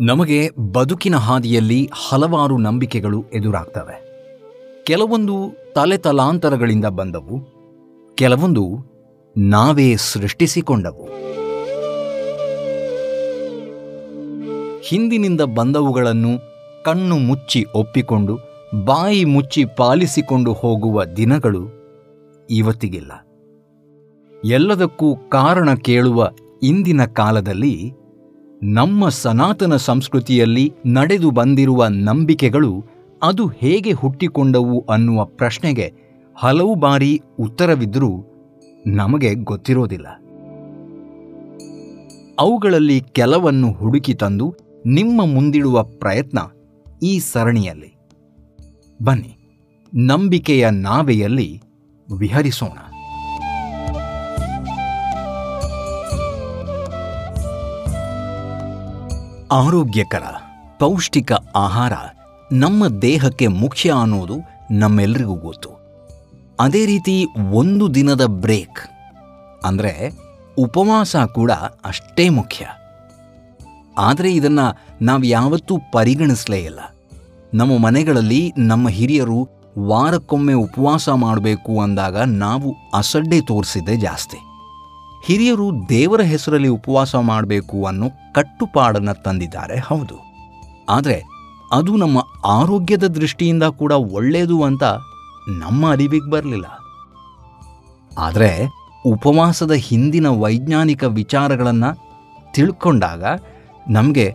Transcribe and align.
ನಮಗೆ 0.00 0.50
ಬದುಕಿನ 0.72 1.16
ಹಾದಿಯಲ್ಲಿ 1.16 1.90
ಹಲವಾರು 2.08 2.58
ನಂಬಿಕೆಗಳು 2.58 3.24
ಎದುರಾಗ್ತವೆ. 3.34 4.06
ಕೆಲವೊಂದು 4.84 5.34
ತಲೆ 5.74 5.98
ತಲಾಂತರಗಳಿಂದ 5.98 6.84
ಬಂದವು, 6.84 7.56
ಕೆಲವೊಂದು 8.14 8.76
ನಾವೇ 9.36 9.96
ಸೃಷ್ಟಿಸಿಕೊಂಡವು. 9.96 11.04
ಹಿಂದಿನಿಂದ 14.80 15.40
ಬಂದವುಗಳನ್ನು 15.40 16.38
ಕಣ್ಣು 16.84 17.18
ಮುಚ್ಚಿ 17.18 17.64
ಒಪ್ಪಿಕೊಂಡು, 17.74 18.38
ಬಾಯಿ 18.84 19.24
ಮುಚ್ಚಿ 19.24 19.64
ಪಾಲಿಸಿಕೊಂಡು 19.64 20.52
ಹೋಗುವ 20.52 21.04
ದಿನಗಳು 21.04 21.68
ಇವತ್ತಿಗಿಲ್ಲ. 22.50 23.26
ಎಲ್ಲದಕ್ಕೂ 24.44 25.16
ಕಾರಣ 25.16 25.74
ಕೇಳುವ 25.74 26.30
ಇಂದಿನ 26.62 27.04
ಕಾಲದಲ್ಲಿ 27.04 27.92
ನಮ್ಮ 28.62 29.08
ಸನಾತನ 29.08 29.76
ಸಂಸ್ಕೃತಿಯಲ್ಲಿ 29.76 30.72
ನಡೆದು 30.86 31.30
ಬಂದಿರುವ 31.30 31.86
ನಂಬಿಕೆಗಳು 31.86 32.84
ಅದು 33.22 33.46
ಹೇಗೆ 33.46 33.92
ಹುಟ್ಟಿಕೊಂಡವು 33.92 34.80
ಅನ್ನುವ 34.80 35.24
ಪ್ರಶ್ನೆಗೆ 35.24 35.92
ಹಲವು 36.36 36.74
ಬಾರಿ 36.74 37.22
ಉತ್ತರವಿದ್ದರೂ 37.38 38.24
ನಮಗೆ 38.86 39.34
ಗೊತ್ತಿರೋದಿಲ್ಲ. 39.34 40.06
ಅವುಗಳಲ್ಲಿ 42.38 43.00
ಕೆಲವನ್ನು 43.00 43.72
ಹುಡುಕಿ 43.72 44.14
ತಂದು 44.14 44.54
ನಿಮ್ಮ 44.86 45.26
ಮುಂದಿಡುವ 45.26 45.82
ಪ್ರಯತ್ನ 45.82 46.38
ಈ 47.02 47.18
ಸರಣಿಯಲ್ಲಿ. 47.18 47.96
ಬನ್ನಿ, 49.02 49.38
ನಂಬಿಕೆಯ 49.94 50.70
ನಾವೆಯಲ್ಲಿ 50.70 51.62
ವಿಹರಿಸೋಣ. 52.18 52.78
ಆರೋಗ್ಯಕರ, 59.52 60.22
ಪೌಷ್ಟಿಕ 60.78 61.32
ಆಹಾರ 61.56 61.92
ನಮ್ಮ 62.52 62.88
ದೇಹಕ್ಕೆ 62.88 63.46
ಮುಖ್ಯ 63.46 63.92
ಅನ್ನೋದು 64.00 64.34
ನಮ್ಮೆಲ್ಲರಿಗೂ 64.70 65.34
ಗೊತ್ತು. 65.34 65.70
ಅದೇ 66.60 66.86
ರೀತಿ 66.86 67.26
ಒಂದು 67.50 67.94
ದಿನದ 67.94 68.24
ಬ್ರೇಕ್ 68.26 68.78
ಅಂದರೆ 69.64 70.12
ಉಪವಾಸ 70.58 71.16
ಕೂಡ 71.16 71.50
ಅಷ್ಟೇ 71.84 72.28
ಮುಖ್ಯ. 72.28 72.66
ಆದರೆ 73.98 74.34
ಇದನ್ನು 74.34 74.86
ನಾವು 75.02 75.24
ಯಾವತ್ತೂ 75.24 75.78
ಪರಿಗಣಿಸಲೇ 75.92 76.58
ಇಲ್ಲ. 76.58 76.78
ನಮ್ಮ 77.54 77.78
ಮನೆಗಳಲ್ಲಿ 77.78 78.52
ನಮ್ಮ 78.58 78.88
ಹಿರಿಯರು 78.88 79.48
ವಾರಕ್ಕೊಮ್ಮೆ 79.78 80.52
ಉಪವಾಸ 80.52 81.08
ಮಾಡಬೇಕು 81.08 81.80
ಅಂದಾಗ 81.80 82.16
ನಾವು 82.16 82.74
ಅಸಡ್ಡೆ 82.94 83.40
ತೋರಿಸಿದ್ದೇ 83.40 83.96
ಜಾಸ್ತಿ. 83.96 84.36
ಹಿರಿಯರು 85.26 85.88
ದೇವರ 85.88 86.20
ಹೆಸರಲ್ಲಿ 86.20 86.68
ಉಪವಾಸ 86.68 87.14
ಮಾಡಬೇಕು 87.14 87.84
ಅನ್ನೋ 87.84 88.08
ಕಟ್ಟುಪಾಡನ್ನು 88.32 89.22
ತಂದಿದ್ದಾರೆ, 89.22 89.78
ಹೌದು. 89.78 90.16
ಆದರೆ 90.88 91.22
ಅದು 91.72 91.96
ನಮ್ಮ 91.96 92.18
ಆರೋಗ್ಯದ 92.44 93.06
ದೃಷ್ಟಿಯಿಂದ 93.06 93.62
ಕೂಡ 93.62 93.92
ಒಳ್ಳೆಯದು 93.92 94.62
ಅಂತ 94.62 94.84
ನಮ್ಮ 95.48 95.90
ಅರಿವಿಗೆ 95.90 96.30
ಬರಲಿಲ್ಲ. 96.30 96.66
ಆದರೆ 98.18 98.68
ಉಪವಾಸದ 99.06 99.72
ಹಿಂದಿನ 99.72 100.26
ವೈಜ್ಞಾನಿಕ 100.26 101.04
ವಿಚಾರಗಳನ್ನು 101.04 101.90
ತಿಳ್ಕೊಂಡಾಗ 102.52 103.24
ನಮಗೆ 103.90 104.34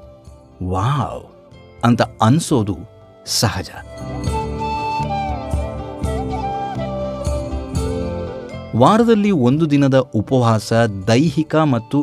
ವಾವ್ 0.63 1.24
ಅಂತ 1.84 2.01
ಅನಿಸೋದು 2.01 2.78
ಸಹಜ. 3.25 3.69
ವಾರದಲ್ಲಿ 8.81 9.31
ಒಂದು 9.47 9.66
ದಿನದ 9.72 9.97
ಉಪವಾಸ 10.16 10.74
ದೈಹಿಕ 11.08 11.56
ಮತ್ತು 11.74 11.97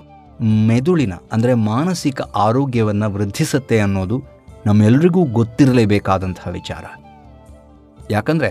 ಮೆದುಳಿನ, 0.69 1.15
ಅಂದರೆ 1.33 1.53
ಮಾನಸಿಕ 1.69 2.21
ಆರೋಗ್ಯವನ್ನು 2.37 3.09
ವೃದ್ಧಿಸುತ್ತೆ 3.15 3.77
ಅನ್ನೋದು 3.81 4.17
ನಮ್ಮೆಲ್ರಿಗೂ 4.67 5.23
ಗೊತ್ತಿರಲೇಬೇಕಾದಂತಹ 5.39 6.51
ವಿಚಾರ. 6.51 6.85
ಯಾಕಂದರೆ 8.11 8.51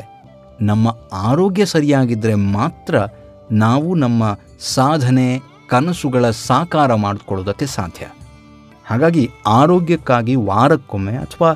ನಮ್ಮ 0.61 0.87
ಆರೋಗ್ಯ 1.29 1.65
ಸರಿಯಾಗಿದ್ದರೆ 1.65 2.35
ಮಾತ್ರ 2.57 2.95
ನಾವು 3.65 3.89
ನಮ್ಮ 3.95 4.23
ಸಾಧನೆ, 4.75 5.27
ಕನಸುಗಳ 5.69 6.25
ಸಾಕಾರ 6.47 6.91
ಮಾಡಿಕೊಳ್ಳೋದಕ್ಕೆ 7.05 7.67
ಸಾಧ್ಯ. 7.77 8.05
ಹಾಗಾಗಿ 8.85 9.23
ಆರೋಗ್ಯಕ್ಕಾಗಿ 9.59 10.35
ವಾರಕ್ಕೊಮ್ಮೆ 10.49 11.15
ಅಥವಾ 11.17 11.51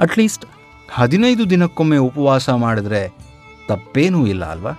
ಅಟ್ಲೀಸ್ಟ್ 0.00 0.44
ಹದಿನೈದು 0.90 1.44
ದಿನಕ್ಕೊಮ್ಮೆ 1.50 1.98
ಉಪವಾಸ 2.08 2.48
ಮಾಡಿದ್ರೆ 2.64 3.00
ತಪ್ಪೇನೂ 3.68 4.20
ಇಲ್ಲ 4.26 4.44
ಅಲ್ವಾ? 4.44 4.72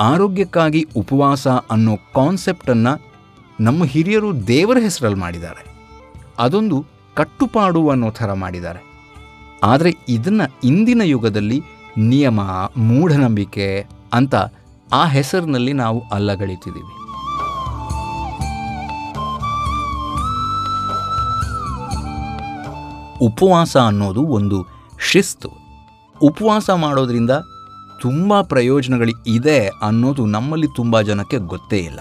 ಆರೋಗ್ಯಕ್ಕಾಗಿ 0.00 0.86
ಉಪವಾಸ 0.96 1.48
ಅನ್ನೋ 1.48 1.96
ಕಾನ್ಸೆಪ್ಟನ್ನು 1.96 3.12
ನಮ್ಮ 3.60 3.84
ಹಿರಿಯರು 3.84 4.46
ದೇವರ 4.46 4.78
ಹೆಸರಲ್ಲಿ 4.82 5.18
ಮಾಡಿದ್ದಾರೆ. 5.18 5.66
ಅದೊಂದು 6.38 6.86
ಕಟ್ಟುಪಾಡು 7.14 7.88
ಅನ್ನೋ 7.88 8.10
ಥರ 8.10 8.32
ಮಾಡಿದ್ದಾರೆ. 8.32 8.84
ಆದರೆ 9.64 9.94
ಇದನ್ನು 10.08 10.60
ಇಂದಿನ 10.64 11.02
ಯುಗದಲ್ಲಿ 11.04 11.62
ನಿಯಮ, 11.98 12.40
ಮೂಢನಂಬಿಕೆ 12.76 13.86
ಅಂತ 14.12 14.34
ಆ 14.92 15.06
ಹೆಸರಿನಲ್ಲಿ 15.06 15.72
ನಾವು 15.72 16.02
ಅಲ್ಲಗಳಿತಿದ್ದೀವಿ 16.12 16.96
ಉಪವಾಸ 23.26 23.76
ಅನ್ನೋದು 23.76 24.22
ಒಂದು 24.22 24.66
ಶಿಸ್ತು. 25.00 25.50
ಉಪವಾಸ 26.22 26.70
ಮಾಡೋದ್ರಿಂದ 26.70 27.30
ತುಂಬ 28.02 28.40
ಪ್ರಯೋಜನಗಳು 28.42 29.22
ಇದೆ 29.26 29.68
ಅನ್ನೋದು 29.68 30.26
ನಮ್ಮಲ್ಲಿ 30.26 30.66
ತುಂಬ 30.76 31.00
ಜನಕ್ಕೆ 31.00 31.36
ಗೊತ್ತೇ 31.36 31.78
ಇಲ್ಲ. 31.78 32.00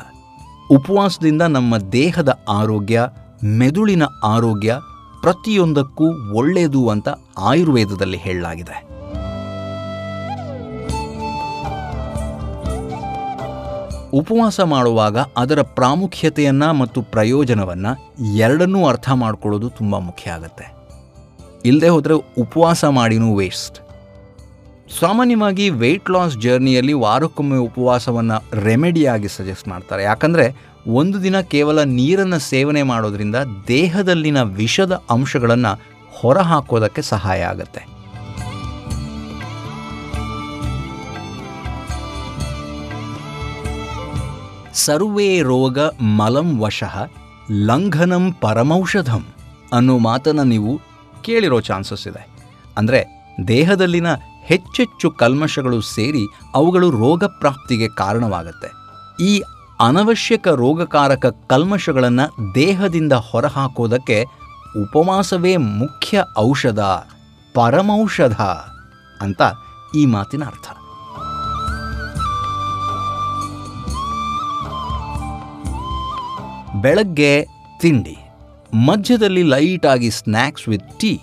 ಉಪವಾಸದಿಂದ 0.72 1.42
ನಮ್ಮ 1.42 1.78
ದೇಹದ 1.78 2.40
ಆರೋಗ್ಯ, 2.50 3.02
ಮೆದುಳಿನ 3.44 4.04
ಆರೋಗ್ಯ 4.24 4.76
ಪ್ರತಿಯೊಂದಕ್ಕೂ 5.22 6.34
ಒಳ್ಳೆಯದು 6.34 6.90
ಅಂತ 6.90 7.10
ಆಯುರ್ವೇದದಲ್ಲಿ 7.38 8.18
ಹೇಳಲಾಗಿದೆ. 8.18 8.96
ಉಪವಾಸ 14.14 14.60
ಮಾಡುವಾಗ 14.60 15.18
ಅದರ 15.38 15.62
ಪ್ರಾಮುಖ್ಯತೆಯನ್ನು 15.62 16.74
ಮತ್ತು 16.74 17.02
ಪ್ರಯೋಜನವನ್ನು 17.02 18.16
ಎರಡನ್ನೂ 18.36 18.86
ಅರ್ಥ 18.86 19.10
ಮಾಡ್ಕೊಳ್ಳೋದು 19.10 19.70
ತುಂಬ 19.70 19.98
ಮುಖ್ಯ 19.98 20.32
ಆಗುತ್ತೆ. 20.32 20.76
ಇಲ್ಲದೆ 21.66 21.88
ಹೋದರೆ 21.88 22.14
ಉಪವಾಸ 22.14 22.86
ಮಾಡಿನೂ 22.86 23.36
ವೇಸ್ಟ್ 23.36 23.85
ಸಾಮಾನ್ಯವಾಗಿ 24.90 25.70
ವೆಯ್ಟ್ 25.70 26.10
ಲಾಸ್ 26.10 26.36
ಜರ್ನಿಯಲ್ಲಿ 26.38 26.94
ವಾರಕ್ಕೊಮ್ಮೆ 26.94 27.58
ಉಪವಾಸವನ್ನು 27.58 28.38
ರೆಮಿಡಿಯಾಗಿ 28.66 29.28
ಸಜೆಸ್ಟ್ 29.28 29.68
ಮಾಡ್ತಾರೆ. 29.68 30.04
ಯಾಕಂದರೆ 30.04 30.46
ಒಂದು 31.00 31.24
ದಿನ 31.24 31.38
ಕೇವಲ 31.54 31.80
ನೀರನ್ನು 32.00 32.40
ಸೇವನೆ 32.40 32.84
ಮಾಡೋದ್ರಿಂದ 32.84 33.36
ದೇಹದಲ್ಲಿನ 33.68 34.42
ವಿಷದ 34.42 35.04
ಅಂಶಗಳನ್ನು 35.16 35.72
ಹೊರಹಾಕೋದಕ್ಕೆ 36.18 37.02
ಸಹಾಯ 37.02 37.42
ಆಗುತ್ತೆ. 37.44 37.82
ಸರ್ವೇ 44.74 45.42
ರೋಗ 45.42 45.80
ಮಲಂ 46.20 46.60
ವಶಃ 46.60 46.96
ಲಂಘನಂ 47.70 48.34
ಪರಮೌಷಧಂ 48.34 49.26
ಅನ್ನೋ 49.74 49.98
ಮಾತನ್ನು 49.98 50.44
ನೀವು 50.44 50.72
ಕೇಳಿರೋ 51.22 51.60
ಚಾನ್ಸಸ್ 51.60 52.08
ಇದೆ. 52.08 52.24
ಅಂದರೆ 52.78 53.00
ದೇಹದಲ್ಲಿನ 53.48 54.10
ಹೆಚ್ಚೆಚ್ಚು 54.50 55.08
ಕಲ್ಮಶಗಳು 55.22 55.80
ಸೇರಿ 55.96 56.24
ಅವುಗಳು 56.60 56.88
ರೋಗ 57.04 57.24
ಪ್ರಾಪ್ತಿಗೆ 57.42 57.88
ಕಾರಣವಾಗುತ್ತೆ. 58.02 58.70
ಈ 59.30 59.32
ಅನವಶ್ಯಕ 59.88 60.48
ರೋಗಕಾರಕ 60.64 61.26
ಕಲ್ಮಶಗಳನ್ನು 61.52 62.26
ದೇಹದಿಂದ 62.56 63.14
ಹೊರಹಾಕೋದಕ್ಕೆ 63.30 64.18
ಉಪವಾಸವೇ 64.84 65.54
ಮುಖ್ಯ 65.82 66.24
ಔಷಧ, 66.48 66.82
ಪರಮೌಷಧ 67.56 68.40
ಅಂತ 69.26 69.42
ಈ 70.00 70.04
ಮಾತಿನ 70.14 70.44
ಅರ್ಥ. 70.52 70.68
ಬೆಳಗ್ಗೆ 76.84 77.34
ತಿಂಡಿ. 77.82 78.16
ಮಧ್ಯದಲ್ಲಿ 78.88 79.44
ಲೈಟಾಗಿ 79.54 80.10
ಸ್ನ್ಯಾಕ್ಸ್ 80.20 80.70
ವಿತ್ 80.72 80.90
ಟೀ, 81.02 81.14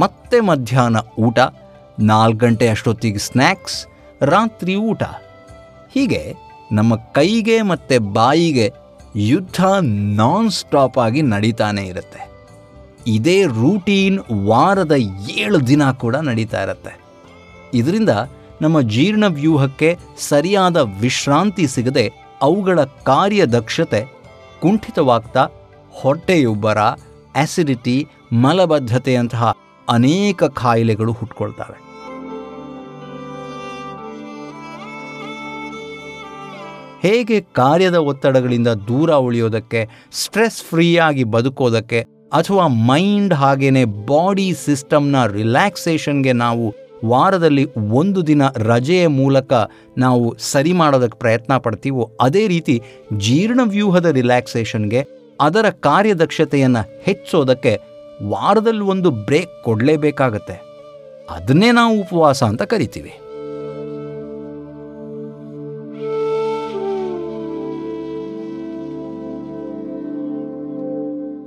ಮತ್ತೆ 0.00 0.38
ಮಧ್ಯಾಹ್ನ 0.50 0.98
ಊಟ 1.26 1.38
ನಾಲ್ಕು 1.98 2.38
ಗಂಟೆ 2.38 2.68
ಅಷ್ಟೊತ್ತಿಗೆ 2.68 3.18
ಸ್ನ್ಯಾಕ್ಸ್ 3.18 3.86
ರಾತ್ರಿ 4.22 4.74
ಊಟ. 4.74 5.02
ಹೀಗೆ 5.94 6.34
ನಮ್ಮ 6.72 6.96
ಕೈಗೆ 6.96 7.62
ಮತ್ತು 7.62 8.12
ಬಾಯಿಗೆ 8.12 8.72
ಯುದ್ಧ 9.16 9.64
ನಾನ್ 9.92 10.50
ಸ್ಟಾಪ್ 10.50 10.98
ಆಗಿ 10.98 11.22
ನಡೀತಾನೆ 11.22 11.82
ಇರುತ್ತೆ. 11.82 12.30
ಇದೇ 13.06 13.44
ರೂಟೀನ್ 13.44 14.20
ವಾರದ 14.46 14.92
ಏಳು 15.30 15.66
ದಿನ 15.66 15.90
ಕೂಡ 15.90 16.16
ನಡೀತಾ 16.16 16.62
ಇರುತ್ತೆ. 16.62 17.00
ಇದರಿಂದ 17.74 18.08
ನಮ್ಮ 18.62 18.80
ಜೀರ್ಣ 18.80 19.24
ವ್ಯೂಹಕ್ಕೆ 19.26 19.98
ಸರಿಯಾದ 20.18 20.76
ವಿಶ್ರಾಂತಿ 20.76 21.66
ಸಿಗದೆ 21.66 22.12
ಅವುಗಳ 22.42 22.84
ಕಾರ್ಯದಕ್ಷತೆ 22.84 24.04
ಕುಂಠಿತವಾಗ್ತಾ 24.60 25.48
ಹೊಟ್ಟೆಯುಬ್ಬರ 25.90 26.78
ಆಸಿಡಿಟಿ 27.36 28.08
ಮಲಬದ್ಧತೆಯಂತಹ 28.32 29.56
ಅನೇಕ 29.88 30.44
ಕಾಯಿಲೆಗಳು 30.44 31.12
ಹುಟ್ಕೊಳ್ತವೆ. 31.12 31.83
ಹೇಗೆ 37.04 37.40
ಕಾರ್ಯದ 37.40 37.94
ಒತ್ತಡಗಳಿಂದ 37.94 38.68
ದೂರ 38.68 39.10
ಉಳಿಯೋದಕ್ಕೆ 39.12 39.88
ಸ್ಟ್ರೆಸ್ 40.12 40.62
ಫ್ರೀಯಾಗಿ 40.62 41.24
ಬದುಕೋದಕ್ಕೆ 41.24 42.00
ಅಥವಾ 42.32 42.66
ಮೈಂಡ್ 42.66 43.34
ಹಾಗೇನೆ 43.34 43.84
ಬಾಡಿ 43.84 44.54
ಸಿಸ್ಟಮ್ನ 44.64 45.26
ರಿಲ್ಯಾಕ್ಸೇಷನ್ಗೆ 45.26 46.32
ನಾವು 46.32 46.74
ವಾರದಲ್ಲಿ 47.04 47.64
ಒಂದು 47.74 48.26
ದಿನ 48.26 48.42
ರಜೆಯ 48.56 49.06
ಮೂಲಕ 49.06 49.52
ನಾವು 49.98 50.36
ಸರಿ 50.38 50.72
ಮಾಡೋದಕ್ಕೆ 50.72 51.18
ಪ್ರಯತ್ನ 51.18 51.56
ಪಡ್ತೀವೋ, 51.56 52.10
ಅದೇ 52.20 52.46
ರೀತಿ 52.46 52.82
ಜೀರ್ಣವ್ಯೂಹದ 53.16 54.06
ರಿಲ್ಯಾಕ್ಸೇಷನ್ಗೆ 54.06 55.02
ಅದರ 55.40 55.70
ಕಾರ್ಯದಕ್ಷತೆಯನ್ನು 55.70 56.82
ಹೆಚ್ಚೋದಕ್ಕೆ 57.02 57.74
ವಾರದಲ್ಲಿ 58.22 58.84
ಒಂದು 58.94 59.10
ಬ್ರೇಕ್ 59.10 59.64
ಕೊಡಲೇಬೇಕಾಗತ್ತೆ. 59.64 60.56
ಅದನ್ನೇ 61.30 61.70
ನಾವು 61.70 62.00
ಉಪವಾಸ 62.00 62.42
ಅಂತ 62.42 62.62
ಕರಿತೀವಿ. 62.62 63.12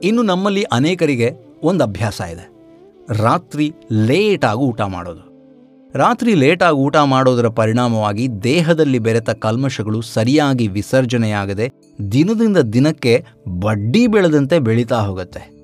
ಇನ್ನು 0.03 0.21
ನಮ್ಮಲ್ಲಿ 0.21 0.63
ಅನೇಕರಿಗೆ 0.63 1.31
ಒಂದು 1.63 1.83
ಅಭ್ಯಾಸ 1.83 2.21
ಇದೆ. 2.21 2.49
ರಾತ್ರಿ 3.23 3.73
ಲೇಟಾಗಿ 3.91 4.59
ಊಟ 4.59 4.81
ಮಾಡೋದು. 4.81 5.27
ರಾತ್ರಿ 5.93 6.33
ಲೇಟಾಗಿ 6.33 6.75
ಊಟ 6.75 6.95
ಮಾಡೋದರ 6.95 7.47
ಪರಿಣಾಮವಾಗಿ 7.47 8.29
ದೇಹದಲ್ಲಿ 8.31 8.99
ಬೆರೆತ 8.99 9.29
ಕಲ್ಮಶಗಳು 9.29 10.01
ಸರಿಯಾಗಿ 10.01 10.67
ವಿಸರ್ಜನೆಯಾಗದೆ 10.67 11.71
ದಿನದಿಂದ 12.11 12.57
ದಿನಕ್ಕೆ 12.57 13.25
ಬಡ್ಡಿ 13.59 14.07
ಬೆಳೆದಂತೆ 14.07 14.59
ಬೆಳೀತಾ 14.59 15.01
ಹೋಗುತ್ತೆ. 15.01 15.57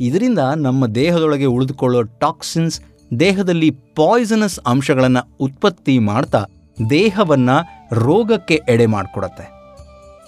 ಇದರಿಂದ 0.00 0.38
ನಮ್ಮ 0.56 0.86
ದೇಹದೊಳಗೆ 0.86 1.44
ಉಳಿದುಕೊಳ್ಳೋ 1.44 2.02
ಟಾಕ್ಸಿನ್ಸ್ 2.02 2.80
ದೇಹದಲ್ಲಿ 3.20 3.70
ಪಾಯ್ಸನಸ್ 3.70 4.60
ಅಂಶಗಳನ್ನು 4.66 5.36
ಉತ್ಪತ್ತಿ 5.40 5.98
ಮಾಡ್ತಾ 5.98 6.44
ದೇಹವನ್ನು 6.90 7.88
ರೋಗಕ್ಕೆ 7.94 8.60
ಎಡೆ 8.68 8.86
ಮಾಡಿಕೊಡತ್ತೆ. 8.86 9.60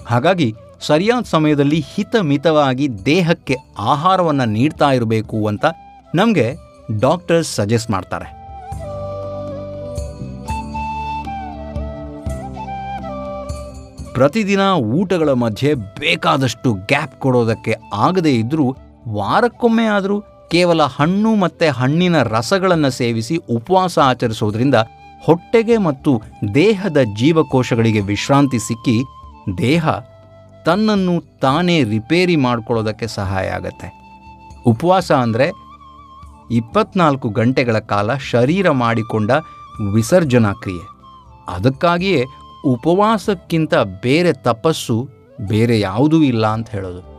ಹಾಗಾಗಿ 0.06 0.54
ಸರಿಯಾದ 0.82 1.25
ಸಮಯದಲ್ಲಿ 1.25 1.81
ಹಿತಮಿತವಾಗಿ 1.93 2.88
ದೇಹಕ್ಕೆ 3.06 3.56
ಆಹಾರವನ್ನು 3.79 4.44
ನೀಡ್ತಾ 4.44 4.93
ಇರಬೇಕು 4.93 5.46
ಅಂತ 5.46 5.64
ನಮಗೆ 6.14 6.46
ಡಾಕ್ಟರ್ಸ್ 7.00 7.50
ಸಜೆಸ್ಟ್ 7.56 7.90
ಮಾಡ್ತಾರೆ. 7.90 8.29
ಪ್ರತಿದಿನ 14.14 14.61
ಊಟಗಳ 14.94 15.32
ಮಧ್ಯೆ 15.32 15.75
ಬೇಕಾದಷ್ಟು 15.75 16.73
ಗ್ಯಾಪ್ 16.75 17.19
ಕೊಡೋದಕ್ಕೆ 17.19 17.75
ಆಗದೇ 17.94 18.32
ಇದ್ದರೂ 18.32 18.67
ವಾರಕ್ಕೊಮ್ಮೆ 19.08 19.87
ಆದರೂ 19.87 20.17
ಕೇವಲ 20.50 20.82
ಹಣ್ಣು 20.96 21.34
ಮತ್ತು 21.34 21.73
ಹಣ್ಣಿನ 21.73 22.23
ರಸಗಳನ್ನು 22.23 22.90
ಸೇವಿಸಿ 22.90 23.37
ಉಪವಾಸ 23.50 23.99
ಆಚರಿಸೋದ್ರಿಂದ 23.99 24.75
ಹೊಟ್ಟೆಗೆ 25.23 25.76
ಮತ್ತು 25.79 26.12
ದೇಹದ 26.55 26.96
ಜೀವಕೋಶಗಳಿಗೆ 27.19 28.00
ವಿಶ್ರಾಂತಿ 28.00 28.58
ಸಿಕ್ಕಿ 28.58 28.96
ದೇಹ 29.58 29.84
ತನ್ನನ್ನು 30.66 31.38
ತಾನೇ 31.40 31.84
ರಿಪೇರಿ 31.84 32.36
ಮಾಡ್ಕೊಳ್ಳೋದಕ್ಕೆ 32.36 33.06
ಸಹಾಯ 33.06 33.48
ಆಗುತ್ತೆ. 33.48 33.88
ಉಪವಾಸ 34.66 35.12
ಅಂದರೆ 35.12 35.46
ಇಪ್ಪತ್ನಾಲ್ಕು 36.50 37.28
ಗಂಟೆಗಳ 37.28 37.78
ಕಾಲ 37.78 38.14
ಶರೀರ 38.16 38.70
ಮಾಡಿಕೊಂಡ 38.70 39.30
ವಿಸರ್ಜನಾ 39.92 40.52
ಕ್ರಿಯೆ. 40.52 40.84
ಅದಕ್ಕಾಗಿಯೇ 41.48 42.24
ಉಪವಾಸಕ್ಕಿಂತ 42.66 43.74
ಬೇರೆ 43.74 44.32
ತಪಸ್ಸು 44.32 45.08
ಬೇರೆ 45.40 45.80
ಯಾವುದೂ 45.80 46.22
ಇಲ್ಲ 46.22 46.46
ಅಂತ 46.46 46.68
ಹೇಳೋದು. 46.70 47.12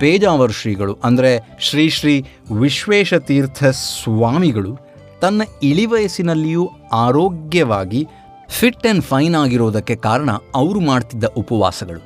ಪೇಜಾವರ್ 0.00 0.52
ಶ್ರೀಗಳು 0.52 0.94
ಅಂದರೆ 1.04 1.30
ಶ್ರೀ 1.60 1.88
ಶ್ರೀ 1.88 2.14
ವಿಶ್ವೇಶತೀರ್ಥ 2.60 3.64
ಸ್ವಾಮಿಗಳು 3.64 4.89
ತನ್ನ 5.22 5.42
ಇಳಿವಯಸ್ಸಿನಲ್ಲಿಯೂ 5.62 6.70
ಆರೋಗ್ಯವಾಗಿ 6.92 8.08
ಫಿಟ್ 8.48 8.86
ಆ್ಯಂಡ್ 8.86 9.04
ಫೈನ್ 9.04 9.34
ಆಗಿರೋದಕ್ಕೆ 9.34 9.96
ಕಾರಣ 9.96 10.30
ಅವರು 10.54 10.80
ಮಾಡ್ತಿದ್ದ 10.80 11.24
ಉಪವಾಸಗಳು. 11.24 12.00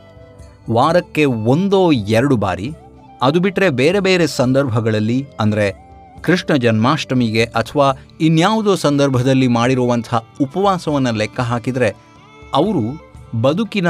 ವಾರಕ್ಕೆ 0.73 1.25
ಒಂದೋ 1.25 1.93
ಎರಡು 1.93 2.37
ಬಾರಿ, 2.37 2.75
ಅದು 3.23 3.41
ಬಿಟ್ಟರೆ 3.41 3.71
ಬೇರೆ 3.71 4.01
ಬೇರೆ 4.01 4.27
ಸಂದರ್ಭಗಳಲ್ಲಿ, 4.27 5.27
ಅಂದರೆ 5.41 5.67
ಕೃಷ್ಣ 6.23 6.55
ಜನ್ಮಾಷ್ಟಮಿಗೆ 6.55 7.45
ಅಥವಾ 7.45 7.87
ಇನ್ಯಾವುದೋ 8.21 8.75
ಸಂದರ್ಭದಲ್ಲಿ 8.75 9.49
ಮಾಡಿರುವಂಥ 9.49 10.15
ಉಪವಾಸವನ್ನು 10.41 11.13
ಲೆಕ್ಕ 11.17 11.41
ಹಾಕಿದರೆ, 11.41 11.91
ಅವರು 12.55 12.85
ಬದುಕಿನ 13.41 13.89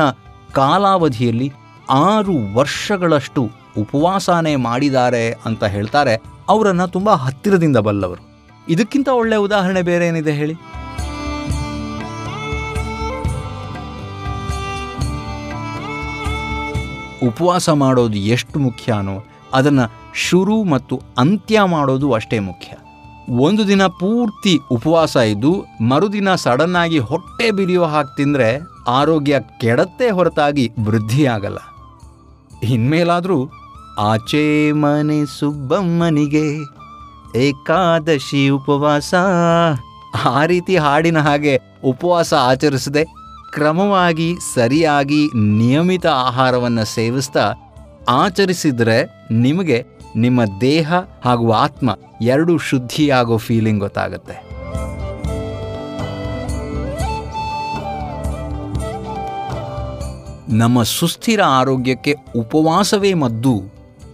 ಕಾಲಾವಧಿಯಲ್ಲಿ 0.52 1.52
ಆರು 1.90 2.54
ವರ್ಷಗಳಷ್ಟು 2.54 3.42
ಉಪವಾಸನೇ 3.78 4.56
ಮಾಡಿದ್ದಾರೆ 4.56 5.24
ಅಂತ 5.44 5.64
ಹೇಳ್ತಾರೆ, 5.64 6.16
ಅವರನ್ನು 6.48 6.88
ತುಂಬ 6.88 7.10
ಹತ್ತಿರದಿಂದ 7.10 7.76
ಬಲ್ಲವರು. 7.76 8.33
ಇದಕ್ಕಿಂತ 8.68 9.08
ಒಳ್ಳೆಯ 9.08 9.38
ಉದಾಹರಣೆ 9.38 9.82
ಬೇರೆ 9.82 10.06
ಏನಿದೆ 10.06 10.32
ಹೇಳಿ? 10.32 10.54
ಉಪವಾಸ 17.26 17.70
ಮಾಡೋದು 17.70 18.16
ಎಷ್ಟು 18.16 18.58
ಮುಖ್ಯನೋ, 18.58 19.24
ಅದನ್ನು 19.52 19.92
ಶುರು 20.14 20.64
ಮತ್ತು 20.64 21.00
ಅಂತ್ಯ 21.18 21.60
ಮಾಡೋದು 21.64 22.12
ಅಷ್ಟೇ 22.12 22.38
ಮುಖ್ಯ. 22.38 22.76
ಒಂದು 23.34 23.68
ದಿನ 23.68 23.86
ಪೂರ್ತಿ 23.86 24.58
ಉಪವಾಸ 24.70 25.16
ಇದ್ದು, 25.16 25.64
ಮರುದಿನ 25.80 26.34
ಸಡನ್ನಾಗಿ 26.34 26.98
ಹೊಟ್ಟೆ 26.98 27.50
ಬಿರಿಯೋ 27.50 27.84
ಹಾಗೆ 27.84 28.16
ತಿಂದರೆ 28.16 28.60
ಆರೋಗ್ಯ 28.88 29.40
ಕೆಡತ್ತೆ 29.60 30.10
ಹೊರತಾಗಿ 30.10 30.72
ವೃದ್ಧಿಯಾಗಲ್ಲ. 30.84 31.58
ಇನ್ಮೇಲಾದರೂ 32.62 33.50
ಆಚೆ 33.98 34.72
ಮನೆ 34.72 35.38
ಸುಬ್ಬಮ್ಮನಿಗೆ 35.38 36.74
ಏಕಾದಶಿ 37.36 38.48
ಉಪವಾಸ. 38.48 39.14
ಆ 40.24 40.44
ರೀತಿ 40.44 40.76
ಹಾಡಿನ 40.76 41.18
ಹಾಗೆ 41.18 41.60
ಉಪವಾಸ 41.84 42.34
ಆಚರಿಸದೆ 42.34 43.04
ಕ್ರಮವಾಗಿ 43.52 44.34
ಸರಿಯಾಗಿ 44.54 45.26
ನಿಯಮಿತ 45.34 46.06
ಆಹಾರವನ್ನು 46.06 46.84
ಸೇವಿಸ್ತಾ 46.84 47.52
ಆಚರಿಸಿದರೆ 48.08 49.28
ನಿಮಗೆ 49.30 49.84
ನಿಮ್ಮ 50.16 50.40
ದೇಹ 50.60 50.94
ಹಾಗೂ 51.24 51.52
ಆತ್ಮ 51.52 51.90
ಎರಡೂ 52.22 52.58
ಶುದ್ಧಿಯಾಗೋ 52.58 53.36
ಫೀಲಿಂಗ್ 53.36 53.80
ಗೊತ್ತಾಗುತ್ತೆ. 53.80 54.54
ನಮ್ಮ 60.56 60.82
ಸುಸ್ಥಿರ 60.82 61.40
ಆರೋಗ್ಯಕ್ಕೆ 61.42 62.16
ಉಪವಾಸವೇ 62.36 63.14
ಮದ್ದು 63.14 63.62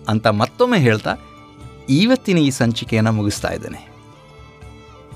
ಅಂತ 0.09 0.27
ಮತ್ತೊಮ್ಮೆ 0.27 0.79
ಹೇಳ್ತಾ 0.79 1.11
ಇವತ್ತಿನ 1.91 2.39
ಈ 2.39 2.51
ಸಂಚಿಕೆಯನ್ನು 2.51 3.13
ಮುಗಿಸ್ತಾ 3.13 3.49
ಇದ್ದೇನೆ. 3.49 3.91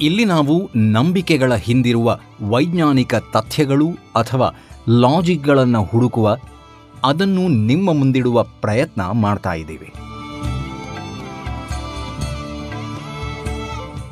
ಇಲ್ಲಿ 0.00 0.24
ನಾವು 0.24 0.70
ನಂಬಿಕೆಗಳ 0.76 1.54
ಹಿಂದಿರುವ 1.54 2.18
ವೈಜ್ಞಾನಿಕ 2.42 3.14
ತಥ್ಯಗಳು 3.14 3.88
ಅಥವಾ 3.90 4.48
ಲಾಜಿಕ್ಗಳನ್ನು 4.88 5.82
ಹುಡುಕುವ, 5.82 6.36
ಅದನ್ನು 7.04 7.48
ನಿಮ್ಮ 7.48 7.92
ಮುಂದಿಡುವ 7.92 8.42
ಪ್ರಯತ್ನ 8.42 9.10
ಮಾಡ್ತಾ 9.10 9.52
ಇದ್ದೀವಿ. 9.52 9.92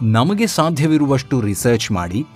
ನಮಗೆ 0.02 0.46
ಸಾಧ್ಯವಿರುವಷ್ಟು 0.46 1.40
ರಿಸರ್ಚ್ 1.40 1.92
ಮಾಡಿ, 1.92 2.26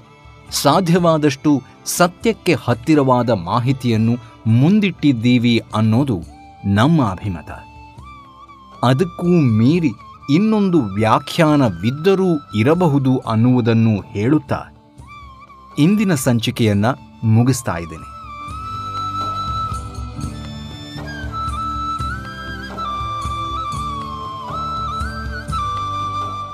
ಸಾಧ್ಯವಾದಷ್ಟು 0.51 1.63
ಸತ್ಯಕ್ಕೆ 1.85 2.55
ಹತ್ತಿರವಾದ 2.55 3.31
ಮಾಹಿತಿಯನ್ನು 3.31 4.17
ಮುಂದಿಟ್ಟಿದ್ದೀವಿ 4.47 5.63
ಅನ್ನೋದು 5.75 6.23
ನಮ್ಮ 6.67 7.03
ಅಭಿಮತ. 7.03 7.51
ಅದಕ್ಕೂ 8.85 9.27
ಮೀರಿ 9.27 9.91
ಇನ್ನೊಂದು 10.31 10.81
ವ್ಯಾಖ್ಯಾನವಿದ್ದರೂ 10.83 12.51
ಇರಬಹುದು 12.55 13.19
ಅನ್ನುವುದನ್ನು 13.19 14.01
ಹೇಳುತ್ತಾ 14.01 14.63
ಇಂದಿನ 15.79 16.15
ಸಂಚಿಕೆಯನ್ನ 16.15 16.87
ಮುಗಿಸ್ತಾ 17.25 17.77
ಇದ್ದೇನೆ. 17.77 18.17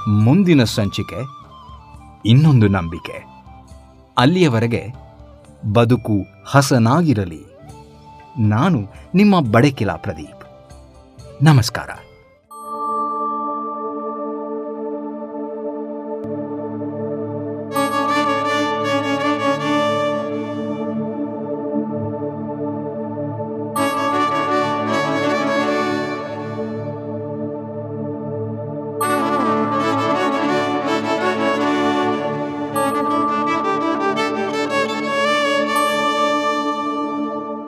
ಮುಂದಿನ 0.08 0.64
ಸಂಚಿಕೆ 0.64 1.20
ಇನ್ನೊಂದು 2.26 2.68
ನಂಬಿಕೆ. 2.68 3.24
ಅಲ್ಲಿಯವರೆಗೆ 4.18 4.88
ಬದುಕು 5.72 6.26
ಹಸನಾಗಿರಲಿ. 6.46 7.44
ನಾನು 8.38 8.86
ನಿಮ್ಮ 9.14 9.40
ಬಡಕಿಲಾ 9.40 9.96
ಪ್ರದೀಪ್. 9.96 10.44
ನಮಸ್ಕಾರ. 11.42 11.88